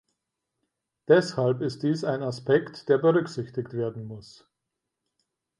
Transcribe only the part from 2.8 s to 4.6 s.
der berücksichtigt werden muss.